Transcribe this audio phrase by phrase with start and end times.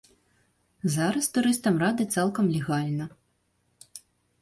[0.95, 3.05] Зараз турыстам рады цалкам легальна.